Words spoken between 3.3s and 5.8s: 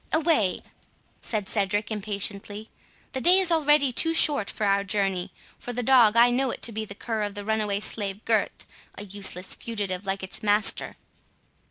is already too short for our journey. For